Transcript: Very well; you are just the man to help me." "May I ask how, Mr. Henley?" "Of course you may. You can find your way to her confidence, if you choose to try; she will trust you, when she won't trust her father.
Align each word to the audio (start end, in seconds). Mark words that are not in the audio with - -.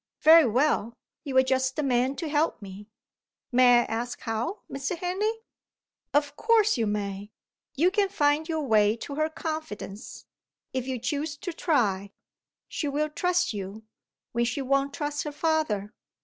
Very 0.21 0.47
well; 0.47 0.97
you 1.23 1.37
are 1.37 1.43
just 1.43 1.75
the 1.75 1.83
man 1.83 2.15
to 2.15 2.27
help 2.27 2.59
me." 2.59 2.87
"May 3.51 3.81
I 3.81 3.83
ask 3.83 4.19
how, 4.21 4.61
Mr. 4.67 4.97
Henley?" 4.97 5.31
"Of 6.11 6.35
course 6.35 6.75
you 6.75 6.87
may. 6.87 7.29
You 7.75 7.91
can 7.91 8.09
find 8.09 8.49
your 8.49 8.61
way 8.65 8.97
to 8.97 9.13
her 9.13 9.29
confidence, 9.29 10.25
if 10.73 10.87
you 10.87 10.97
choose 10.97 11.37
to 11.37 11.53
try; 11.53 12.09
she 12.67 12.87
will 12.87 13.09
trust 13.11 13.53
you, 13.53 13.83
when 14.31 14.45
she 14.45 14.63
won't 14.63 14.95
trust 14.95 15.21
her 15.21 15.31
father. 15.31 15.93